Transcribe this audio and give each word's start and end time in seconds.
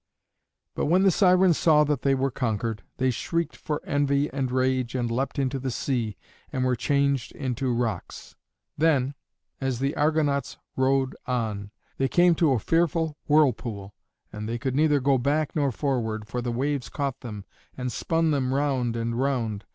But 0.73 0.87
when 0.87 1.03
the 1.03 1.11
Sirens 1.11 1.59
saw 1.59 1.83
that 1.83 2.01
they 2.01 2.15
were 2.15 2.31
conquered, 2.31 2.81
they 2.97 3.11
shrieked 3.11 3.55
for 3.55 3.83
envy 3.85 4.31
and 4.33 4.51
rage 4.51 4.95
and 4.95 5.11
leapt 5.11 5.37
into 5.37 5.59
the 5.59 5.69
sea, 5.69 6.17
and 6.51 6.65
were 6.65 6.75
changed 6.75 7.33
into 7.33 7.71
rocks. 7.71 8.35
Then, 8.75 9.13
as 9.59 9.77
the 9.77 9.95
Argonauts 9.95 10.57
rowed 10.75 11.15
on, 11.27 11.69
they 11.99 12.07
came 12.07 12.33
to 12.33 12.53
a 12.53 12.57
fearful 12.57 13.15
whirlpool, 13.27 13.93
and 14.33 14.49
they 14.49 14.57
could 14.57 14.73
neither 14.73 14.99
go 14.99 15.19
back 15.19 15.55
nor 15.55 15.71
forward, 15.71 16.27
for 16.27 16.41
the 16.41 16.51
waves 16.51 16.89
caught 16.89 17.19
them 17.19 17.45
and 17.77 17.91
spun 17.91 18.31
them 18.31 18.55
round 18.55 18.95
and 18.95 19.19
round. 19.19 19.65